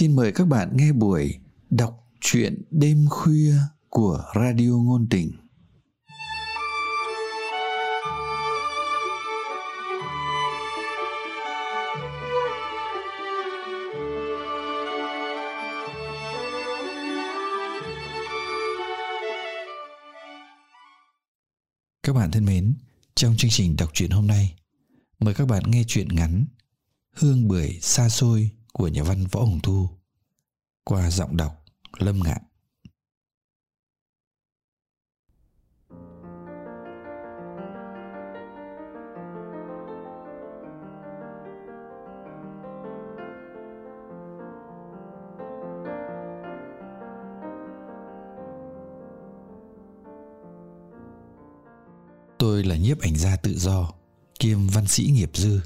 [0.00, 1.38] xin mời các bạn nghe buổi
[1.70, 3.54] đọc truyện đêm khuya
[3.88, 5.32] của Radio Ngôn Tình.
[22.02, 22.74] Các bạn thân mến,
[23.14, 24.54] trong chương trình đọc truyện hôm nay,
[25.18, 26.46] mời các bạn nghe truyện ngắn
[27.16, 29.88] Hương bưởi xa xôi của nhà văn Võ Hồng Thu
[30.84, 31.64] qua giọng đọc
[31.98, 32.42] Lâm Ngạn.
[52.38, 53.92] Tôi là nhiếp ảnh gia tự do,
[54.38, 55.60] kiêm văn sĩ nghiệp dư.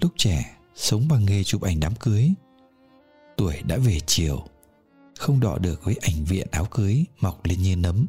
[0.00, 2.30] Lúc trẻ, sống bằng nghề chụp ảnh đám cưới.
[3.36, 4.44] Tuổi đã về chiều,
[5.18, 8.06] không đọ được với ảnh viện áo cưới mọc lên như nấm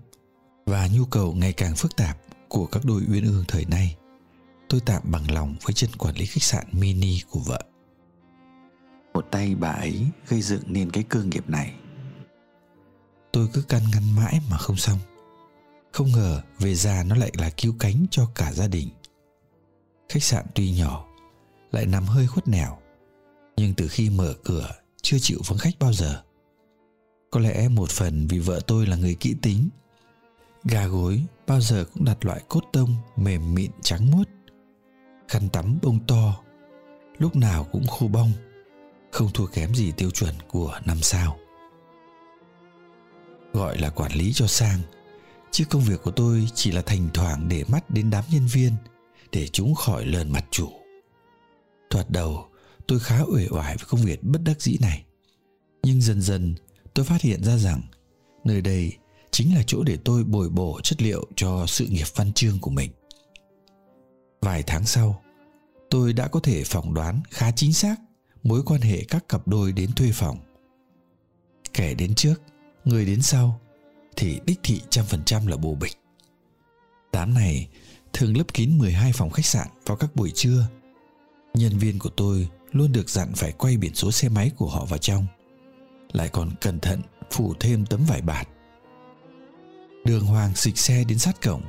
[0.65, 3.95] và nhu cầu ngày càng phức tạp của các đôi uyên ương thời nay.
[4.69, 7.63] Tôi tạm bằng lòng với chân quản lý khách sạn mini của vợ.
[9.13, 11.73] Một tay bà ấy gây dựng nên cái cơ nghiệp này.
[13.31, 14.99] Tôi cứ căn ngăn mãi mà không xong.
[15.91, 18.89] Không ngờ về già nó lại là cứu cánh cho cả gia đình.
[20.09, 21.07] Khách sạn tuy nhỏ
[21.71, 22.77] lại nằm hơi khuất nẻo.
[23.57, 24.69] Nhưng từ khi mở cửa,
[25.01, 26.23] chưa chịu vắng khách bao giờ.
[27.31, 29.69] Có lẽ một phần vì vợ tôi là người kỹ tính.
[30.63, 34.29] Gà gối bao giờ cũng đặt loại cốt tông mềm mịn trắng muốt.
[35.27, 36.39] Khăn tắm bông to,
[37.17, 38.31] lúc nào cũng khô bong,
[39.11, 41.37] không thua kém gì tiêu chuẩn của năm sao.
[43.53, 44.79] Gọi là quản lý cho sang,
[45.51, 48.75] chứ công việc của tôi chỉ là thành thoảng để mắt đến đám nhân viên,
[49.31, 50.80] để chúng khỏi lờn mặt chủ
[51.91, 52.47] thoạt đầu,
[52.87, 55.05] tôi khá uể oải với công việc bất đắc dĩ này.
[55.83, 56.55] Nhưng dần dần,
[56.93, 57.81] tôi phát hiện ra rằng,
[58.43, 58.93] nơi đây
[59.31, 62.71] chính là chỗ để tôi bồi bổ chất liệu cho sự nghiệp văn chương của
[62.71, 62.91] mình.
[64.41, 65.21] Vài tháng sau,
[65.89, 67.95] tôi đã có thể phỏng đoán khá chính xác
[68.43, 70.37] mối quan hệ các cặp đôi đến thuê phòng.
[71.73, 72.41] Kẻ đến trước,
[72.85, 73.59] người đến sau
[74.15, 75.97] thì đích thị trăm phần trăm là bồ bịch.
[77.13, 77.67] Đám này
[78.13, 80.67] thường lấp kín 12 phòng khách sạn vào các buổi trưa
[81.53, 84.85] nhân viên của tôi luôn được dặn phải quay biển số xe máy của họ
[84.85, 85.25] vào trong.
[86.11, 87.01] Lại còn cẩn thận
[87.31, 88.47] phủ thêm tấm vải bạt.
[90.05, 91.61] Đường hoàng xịch xe đến sát cổng.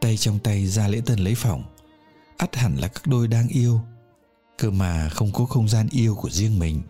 [0.00, 1.64] Tay trong tay ra lễ tân lấy phòng.
[2.36, 3.80] Ắt hẳn là các đôi đang yêu,
[4.58, 6.82] cơ mà không có không gian yêu của riêng mình.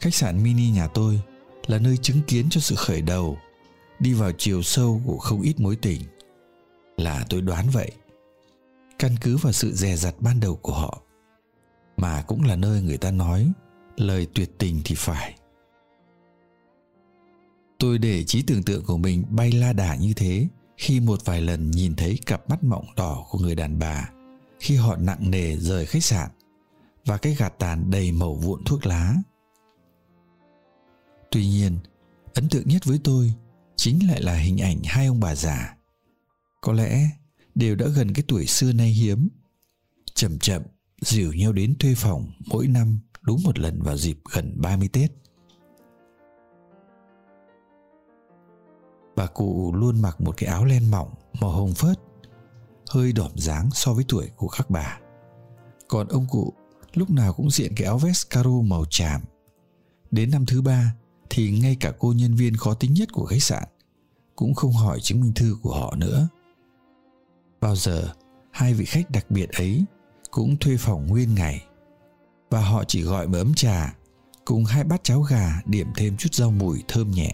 [0.00, 1.20] Khách sạn mini nhà tôi
[1.66, 3.38] là nơi chứng kiến cho sự khởi đầu,
[3.98, 6.02] đi vào chiều sâu của không ít mối tình.
[6.96, 7.92] Là tôi đoán vậy
[9.00, 11.02] căn cứ vào sự dè dặt ban đầu của họ,
[11.96, 13.52] mà cũng là nơi người ta nói
[13.96, 15.34] lời tuyệt tình thì phải.
[17.78, 21.40] Tôi để trí tưởng tượng của mình bay la đà như thế khi một vài
[21.40, 24.10] lần nhìn thấy cặp mắt mọng đỏ của người đàn bà
[24.58, 26.30] khi họ nặng nề rời khách sạn
[27.04, 29.14] và cái gạt tàn đầy màu vụn thuốc lá.
[31.30, 31.78] Tuy nhiên,
[32.34, 33.32] ấn tượng nhất với tôi
[33.76, 35.76] chính lại là hình ảnh hai ông bà già.
[36.60, 37.10] Có lẽ
[37.60, 39.28] đều đã gần cái tuổi xưa nay hiếm
[40.14, 40.62] chậm chậm
[41.00, 45.10] dìu nhau đến thuê phòng mỗi năm đúng một lần vào dịp gần 30 Tết.
[49.16, 52.00] Bà cụ luôn mặc một cái áo len mỏng màu hồng phớt,
[52.90, 54.98] hơi đỏm dáng so với tuổi của các bà.
[55.88, 56.52] Còn ông cụ
[56.94, 59.20] lúc nào cũng diện cái áo vest caro màu tràm.
[60.10, 60.94] Đến năm thứ ba
[61.30, 63.64] thì ngay cả cô nhân viên khó tính nhất của khách sạn
[64.36, 66.28] cũng không hỏi chứng minh thư của họ nữa.
[67.60, 68.12] Bao giờ
[68.50, 69.84] hai vị khách đặc biệt ấy
[70.30, 71.64] cũng thuê phòng nguyên ngày
[72.50, 73.94] và họ chỉ gọi một ấm trà
[74.44, 77.32] cùng hai bát cháo gà điểm thêm chút rau mùi thơm nhẹ.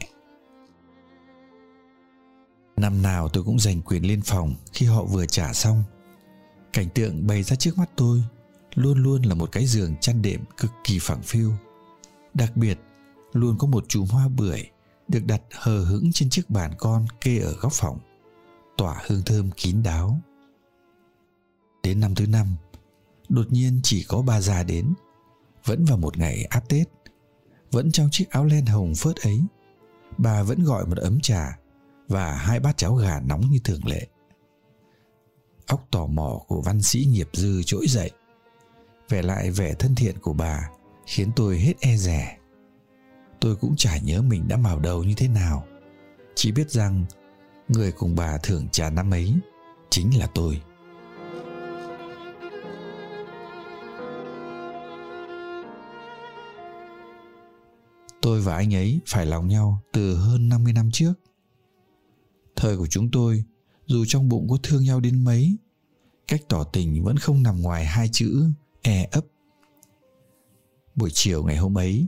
[2.76, 5.84] Năm nào tôi cũng giành quyền lên phòng khi họ vừa trả xong.
[6.72, 8.22] Cảnh tượng bày ra trước mắt tôi
[8.74, 11.52] luôn luôn là một cái giường chăn đệm cực kỳ phẳng phiu.
[12.34, 12.78] Đặc biệt,
[13.32, 14.70] luôn có một chùm hoa bưởi
[15.08, 17.98] được đặt hờ hững trên chiếc bàn con kê ở góc phòng,
[18.76, 20.20] tỏa hương thơm kín đáo.
[21.82, 22.46] Đến năm thứ năm,
[23.28, 24.94] đột nhiên chỉ có bà già đến.
[25.64, 26.88] Vẫn vào một ngày áp tết
[27.70, 29.42] vẫn trong chiếc áo len hồng phớt ấy.
[30.18, 31.58] Bà vẫn gọi một ấm trà
[32.08, 34.06] và hai bát cháo gà nóng như thường lệ.
[35.66, 38.10] Óc tò mò của văn sĩ nghiệp dư trỗi dậy.
[39.08, 40.70] Vẻ lại vẻ thân thiện của bà
[41.06, 42.36] khiến tôi hết e rẻ
[43.40, 45.66] tôi cũng chả nhớ mình đã mào đầu như thế nào.
[46.34, 47.04] Chỉ biết rằng
[47.68, 49.34] người cùng bà thưởng trà năm ấy
[49.90, 50.62] chính là tôi
[58.26, 61.12] Tôi và anh ấy phải lòng nhau từ hơn 50 năm trước.
[62.56, 63.44] Thời của chúng tôi,
[63.86, 65.56] dù trong bụng có thương nhau đến mấy,
[66.28, 68.44] cách tỏ tình vẫn không nằm ngoài hai chữ
[68.82, 69.24] e ấp.
[70.94, 72.06] Buổi chiều ngày hôm ấy,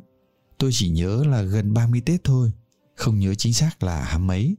[0.58, 2.52] tôi chỉ nhớ là gần 30 Tết thôi,
[2.94, 4.56] không nhớ chính xác là hăm mấy.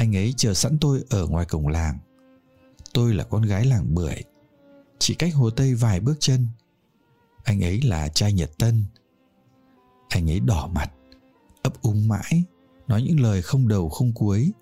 [0.00, 1.98] Anh ấy chờ sẵn tôi ở ngoài cổng làng.
[2.92, 4.24] Tôi là con gái làng bưởi,
[4.98, 6.46] chỉ cách Hồ Tây vài bước chân.
[7.44, 8.84] Anh ấy là trai Nhật Tân.
[10.08, 10.90] Anh ấy đỏ mặt,
[11.62, 12.44] ấp úng mãi,
[12.88, 14.52] nói những lời không đầu không cuối.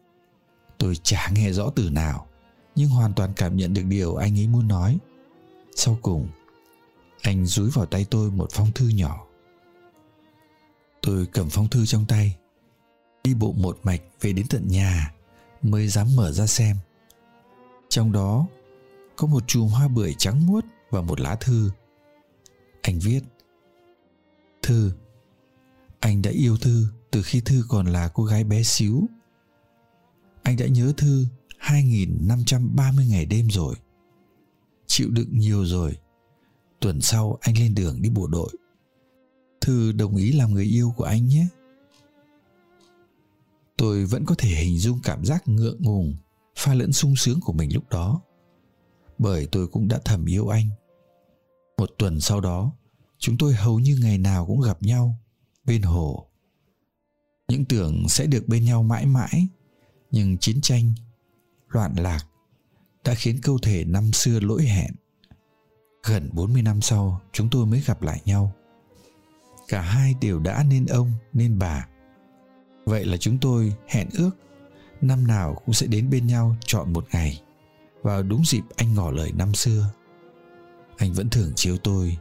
[0.79, 2.27] Tôi chả nghe rõ từ nào,
[2.75, 4.99] nhưng hoàn toàn cảm nhận được điều anh ấy muốn nói.
[5.77, 6.29] Sau cùng,
[7.23, 9.27] anh dúi vào tay tôi một phong thư nhỏ.
[11.03, 12.37] Tôi cầm phong thư trong tay,
[13.25, 15.15] đi bộ một mạch về đến tận nhà
[15.63, 16.77] mới dám mở ra xem.
[17.89, 18.47] Trong đó,
[19.17, 21.71] có một chùm hoa bưởi trắng muốt và một lá thư.
[22.83, 23.21] Anh viết,
[24.63, 24.93] Thư,
[26.01, 29.03] Anh đã yêu Thư từ khi Thư còn là cô gái bé xíu.
[30.43, 31.27] Anh đã nhớ Thư
[31.61, 33.75] 2.530 ngày đêm rồi.
[34.87, 35.99] Chịu đựng nhiều rồi.
[36.81, 38.51] Tuần sau anh lên đường đi bộ đội.
[39.61, 41.47] Thư đồng ý làm người yêu của anh nhé.
[43.79, 46.17] Tôi vẫn có thể hình dung cảm giác ngượng ngùng,
[46.57, 48.21] pha lẫn sung sướng của mình lúc đó.
[49.19, 50.69] Bởi tôi cũng đã thầm yêu anh.
[51.77, 52.73] Một tuần sau đó
[53.19, 55.15] chúng tôi hầu như ngày nào cũng gặp nhau
[55.65, 56.29] bên hồ.
[57.49, 59.49] Những tưởng sẽ được bên nhau mãi mãi
[60.11, 60.93] nhưng chiến tranh
[61.69, 62.27] loạn lạc
[63.05, 64.95] đã khiến câu thể năm xưa lỗi hẹn.
[66.05, 68.53] Gần 40 năm sau chúng tôi mới gặp lại nhau.
[69.69, 71.89] Cả hai đều đã nên ông nên bà
[72.89, 74.31] vậy là chúng tôi hẹn ước
[75.01, 77.43] năm nào cũng sẽ đến bên nhau chọn một ngày.
[78.03, 79.91] Vào đúng dịp anh ngỏ lời năm xưa,
[80.97, 82.19] anh vẫn thường chiếu tôi.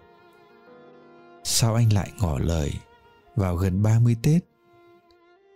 [1.43, 2.73] Sao anh lại ngỏ lời
[3.35, 4.43] vào gần 30 Tết?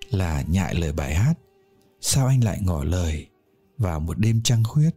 [0.09, 1.33] Là nhại lời bài hát.
[2.01, 3.27] Sao anh lại ngỏ lời
[3.77, 4.89] vào một đêm trăng khuyết?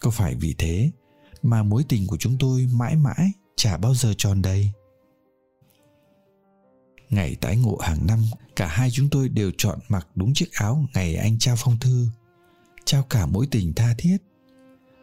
[0.00, 0.90] Có phải vì thế
[1.42, 4.70] mà mối tình của chúng tôi mãi mãi chả bao giờ tròn đầy?
[7.10, 8.18] Ngày tái ngộ hàng năm,
[8.56, 12.06] cả hai chúng tôi đều chọn mặc đúng chiếc áo ngày anh trao phong thư,
[12.84, 14.16] trao cả mối tình tha thiết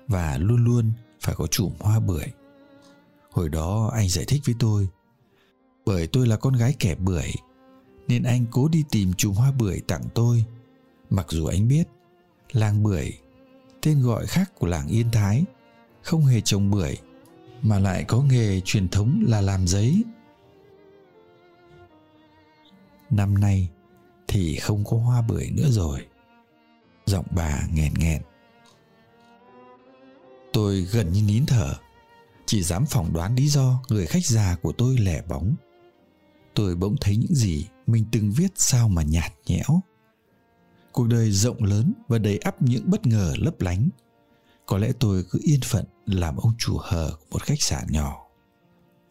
[0.07, 2.25] và luôn luôn phải có chùm hoa bưởi.
[3.31, 4.87] Hồi đó anh giải thích với tôi,
[5.85, 7.31] bởi tôi là con gái kẻ bưởi,
[8.07, 10.45] nên anh cố đi tìm chùm hoa bưởi tặng tôi.
[11.09, 11.87] Mặc dù anh biết,
[12.51, 13.13] làng bưởi,
[13.81, 15.43] tên gọi khác của làng yên thái,
[16.01, 16.97] không hề trồng bưởi,
[17.61, 20.03] mà lại có nghề truyền thống là làm giấy
[23.09, 23.69] năm nay
[24.27, 26.07] thì không có hoa bưởi nữa rồi.
[27.05, 28.21] Giọng bà nghẹn nghẹn.
[30.53, 31.75] Tôi gần như nín thở,
[32.45, 35.55] chỉ dám phỏng đoán lý do người khách già của tôi lẻ bóng.
[36.53, 39.81] Tôi bỗng thấy những gì mình từng viết sao mà nhạt nhẽo.
[40.91, 43.89] Cuộc đời rộng lớn và đầy ắp những bất ngờ lấp lánh.
[44.65, 48.27] Có lẽ tôi cứ yên phận làm ông chủ hờ của một khách sạn nhỏ.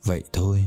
[0.05, 0.65] Vậy thôi.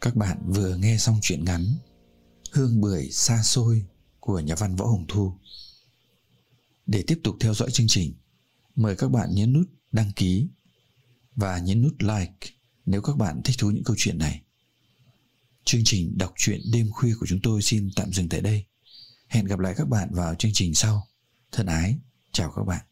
[0.00, 1.66] Các bạn vừa nghe xong chuyện ngắn
[2.52, 3.86] Hương bưởi xa xôi
[4.20, 5.32] của nhà văn Võ Hồng Thu.
[6.86, 8.14] Để tiếp tục theo dõi chương trình,
[8.76, 10.48] mời các bạn nhấn nút đăng ký
[11.36, 14.42] và nhấn nút like nếu các bạn thích thú những câu chuyện này.
[15.64, 18.64] Chương trình đọc truyện đêm khuya của chúng tôi xin tạm dừng tại đây.
[19.28, 21.06] Hẹn gặp lại các bạn vào chương trình sau.
[21.52, 21.98] Thân ái,
[22.32, 22.89] chào các bạn.